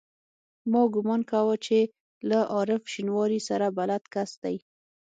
ما 0.71 0.81
ګومان 0.93 1.21
کاوه 1.31 1.55
چې 1.65 1.79
له 2.29 2.39
عارف 2.53 2.81
شینواري 2.93 3.39
سره 3.49 3.65
بلد 3.77 4.03
کس 4.13 4.31
دی. 4.43 4.57